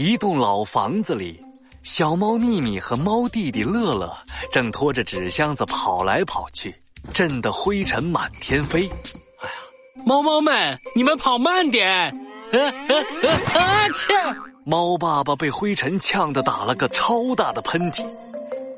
[0.00, 1.38] 小房子里，
[1.82, 4.10] 小猫咪咪和猫弟弟乐乐
[4.50, 6.74] 正拖着纸箱子跑来跑去，
[7.12, 8.88] 震得灰尘满天飞。
[9.40, 11.86] 哎呀，猫猫们，你们跑慢点！
[11.90, 12.96] 啊啊
[13.54, 14.14] 啊切！
[14.64, 18.02] 猫爸爸被灰尘呛得打了个超大的喷嚏。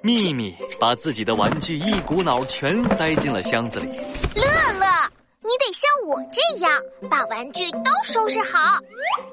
[0.00, 3.86] 秘密把自己的玩具一股脑全塞进了箱子里。
[4.36, 4.44] 乐
[4.78, 5.17] 乐，你
[5.58, 6.70] 得像我这样
[7.10, 8.78] 把玩具都收拾好。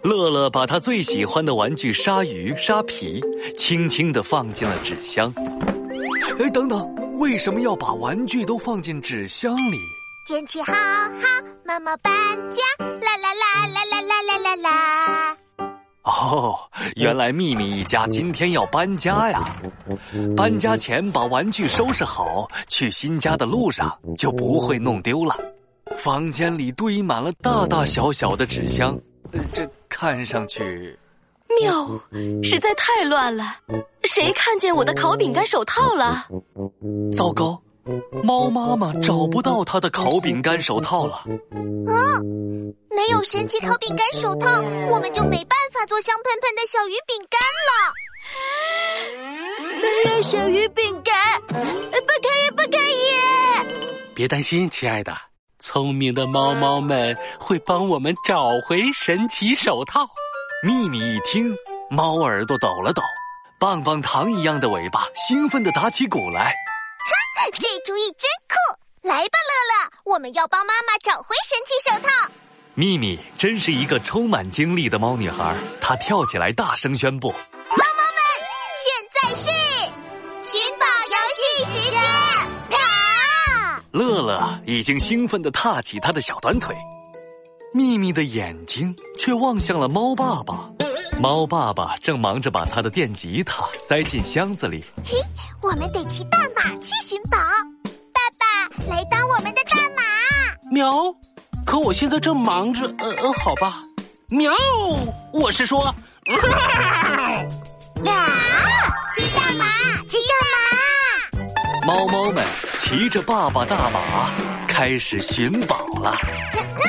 [0.03, 3.21] 乐乐把他最喜欢的玩具鲨鱼鲨皮
[3.57, 5.33] 轻轻的放进了纸箱。
[6.39, 9.77] 哎，等等，为什么要把玩具都放进纸箱里？
[10.27, 12.11] 天气好好，妈妈搬
[12.51, 15.37] 家，啦啦啦啦啦啦啦啦啦。
[16.03, 16.55] 哦，
[16.95, 19.55] 原来秘密一家今天要搬家呀！
[20.37, 25.35] 搬家前把玩具收拾好，去新家的路上就不会弄丢了。
[26.05, 28.95] 房间里堆满了大大小小的纸箱，
[29.51, 30.95] 这看上去……
[31.59, 31.99] 妙，
[32.43, 33.57] 实在太乱了！
[34.03, 36.27] 谁看见我的烤饼干手套了？
[37.11, 37.59] 糟糕！
[38.21, 41.23] 猫妈妈找不到她的烤饼干手套了。
[41.55, 47.73] 嗯，没有神奇烤饼干手套，我们就没办法做香喷喷的小鱼饼干了。
[49.81, 54.13] 没有小鱼饼干，不可以，不可以！
[54.13, 55.11] 别担心，亲爱的，
[55.65, 60.07] 聪明的猫猫们会帮我们找回神奇手套。
[60.61, 61.57] 秘密一听，
[61.89, 63.01] 猫耳朵抖了抖，
[63.59, 66.53] 棒棒糖一样的尾巴兴奋地打起鼓来。
[67.53, 69.07] 这主意真酷！
[69.09, 72.31] 来吧，乐乐，我们要帮妈妈找回神奇手套。
[72.75, 77.29] 秘密真是一个充满精力的猫女孩，她跳起来大声宣布
[77.69, 78.21] ：“猫猫们，
[78.83, 79.64] 现在是
[83.95, 86.75] 乐乐已经兴奋地踏起他的小短腿，
[87.73, 90.69] 秘密的眼睛却望向了猫爸爸。
[91.17, 94.83] 猫爸爸正忙着把他的电吉他塞进箱子里。
[95.01, 95.15] 嘿，
[95.61, 97.37] 我们得骑大马去寻宝。
[98.11, 100.03] 爸爸，来当我们的大马。
[100.69, 101.15] 喵！
[101.65, 102.93] 可我现在正忙着。
[102.97, 103.81] 呃呃，好吧。
[104.27, 104.51] 喵！
[105.31, 105.85] 我是说。
[105.85, 105.95] 啊！
[111.95, 112.45] 猫猫们
[112.75, 114.29] 骑着爸爸大马
[114.67, 116.11] 开始寻宝了。
[116.51, 116.83] 哼哼，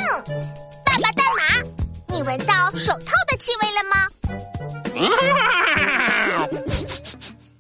[0.85, 1.63] 爸爸大马，
[2.09, 3.95] 你闻到手套的气味了吗？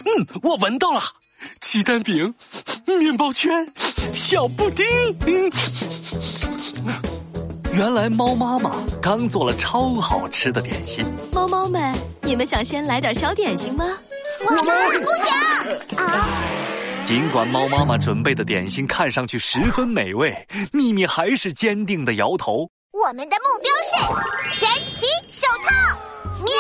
[0.05, 1.01] 嗯，我闻到了，
[1.61, 2.35] 鸡蛋饼、
[2.85, 3.73] 面包圈、
[4.13, 4.85] 小布丁。
[7.75, 11.05] 原来猫妈妈刚做了超好吃的点心。
[11.33, 13.85] 猫猫们，你们想先来点小点心吗？
[14.45, 14.65] 我们
[15.01, 16.29] 不想啊！
[17.07, 20.37] 尽管猫妈妈准备的点心看上去十分美味，
[20.73, 22.69] 秘密还是坚定的摇头。
[22.91, 23.95] 我们的目标是
[24.59, 25.71] 神奇手套，
[26.41, 26.51] 喵！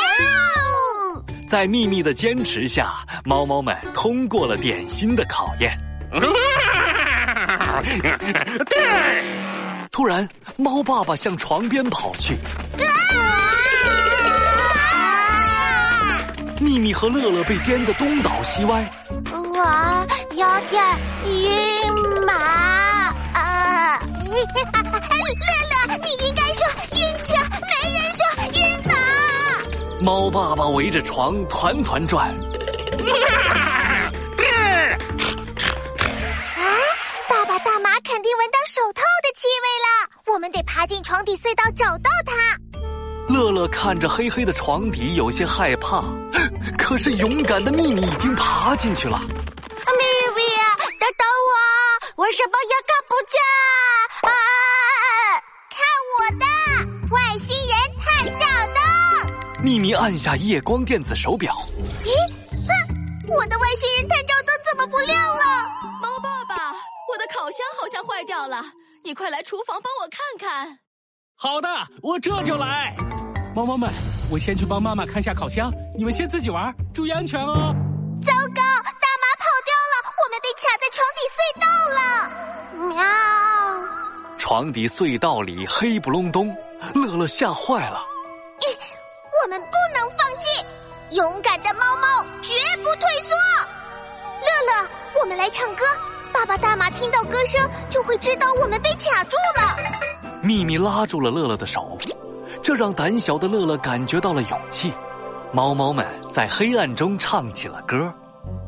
[1.48, 2.92] 在秘密的坚持下，
[3.24, 5.76] 猫猫们通过了点心的考验。
[9.90, 12.38] 突然，猫爸爸向床边跑去。
[16.60, 18.88] 秘密和乐乐被颠得东倒西歪。
[19.58, 20.84] 我有点
[21.24, 21.34] 晕
[22.26, 22.34] 麻
[23.32, 23.98] 啊！
[24.28, 26.60] 乐乐，你应该说
[26.92, 28.20] 晕车，没人说
[28.52, 28.92] 晕麻。
[30.02, 32.28] 猫爸爸围着床团团转。
[32.28, 34.12] 啊！
[37.28, 39.88] 爸爸大马肯定闻到手套的气味了，
[40.34, 42.34] 我们得爬进床底隧道找到它。
[43.32, 46.04] 乐乐看着黑黑的床底，有些害怕。
[46.78, 49.20] 可是勇敢的秘密已经爬进去了。
[52.16, 53.38] 我，什么也看不见。
[54.22, 54.32] 啊！
[55.68, 55.84] 看
[56.16, 56.46] 我的
[57.14, 59.62] 外星人探照灯！
[59.62, 61.54] 秘密按下夜光电子手表。
[62.04, 62.08] 咦？
[62.66, 62.72] 哼！
[63.28, 65.68] 我的外星人探照灯怎么不亮了？
[66.00, 68.64] 猫爸爸，我的烤箱好像坏掉了，
[69.04, 70.78] 你快来厨房帮我看看。
[71.36, 71.68] 好的，
[72.02, 72.96] 我这就来。
[73.54, 73.90] 猫猫们，
[74.30, 77.74] 我先去帮妈妈看下烤箱，你们先自己玩，注意安全哦。
[78.24, 79.94] 糟糕，大马跑掉了，
[80.24, 81.55] 我们被卡在床底隧道
[81.90, 82.30] 了。
[82.94, 83.04] 喵！
[84.36, 86.54] 床底隧道里黑不隆咚，
[86.94, 88.04] 乐乐吓坏了。
[88.60, 88.76] 咦，
[89.42, 90.64] 我们不能放弃，
[91.16, 93.34] 勇敢的猫猫绝不退缩。
[94.40, 94.88] 乐乐，
[95.20, 95.84] 我们来唱歌，
[96.32, 99.76] 爸爸大马听到歌声就会知道我们被卡住了。
[100.42, 101.98] 秘密拉住了乐乐的手。
[102.62, 104.92] 这让胆小的乐乐感觉到了勇气。
[105.52, 108.12] 猫猫们在黑暗中唱起了歌。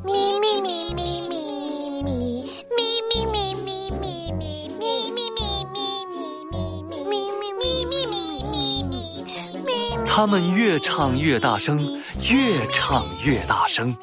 [0.04, 1.27] 咪咪咪咪咪咪
[10.18, 11.78] 他们越唱越大声，
[12.28, 13.96] 越唱越大声。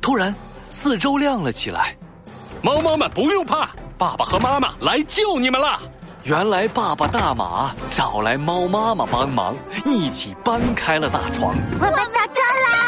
[0.00, 0.32] 突然，
[0.70, 1.96] 四周亮了起来。
[2.62, 5.80] 猫猫们不用怕，爸爸和妈妈来救你们了。
[6.22, 11.52] 原来爸爸大马找来猫妈妈帮忙，一起搬开了大床。
[11.72, 12.78] 我们打着啦！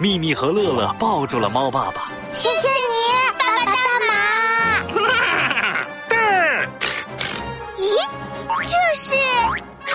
[0.00, 2.10] 秘密和乐乐抱住了猫爸爸。
[2.32, 2.67] 谢谢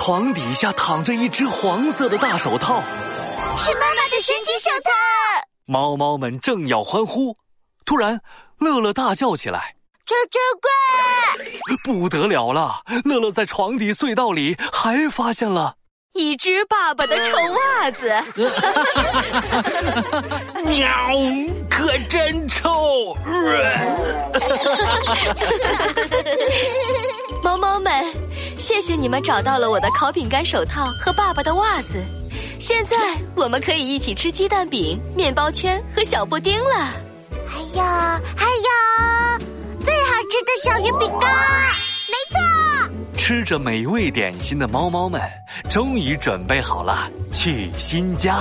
[0.06, 2.84] 床底下躺着一只黄色的大手套，
[3.56, 4.92] 是妈妈的神奇手套。
[5.66, 7.38] 猫猫们正要欢呼，
[7.86, 8.20] 突然
[8.60, 9.78] 乐乐大叫起来。
[10.06, 10.70] 这珍贵，
[11.86, 12.82] 不得了了！
[13.06, 15.76] 乐乐在床底隧道里还发现了
[16.12, 18.14] 一只爸爸的臭袜子，
[20.68, 20.90] 喵，
[21.70, 23.16] 可真臭！
[27.42, 28.14] 猫猫们，
[28.58, 32.02] 谢谢你们找到了我的烤饼干手套和爸爸的袜子，
[32.60, 32.98] 现在
[33.36, 36.90] 我们可以一起吃鸡蛋饼、面包圈和小布丁了。
[37.48, 37.84] 还有，
[38.36, 38.74] 还有。
[40.34, 41.32] 吃的小鱼饼干，
[42.10, 42.92] 没错。
[43.16, 45.22] 吃着美味点心的猫猫们，
[45.70, 48.40] 终于准备好了去新家。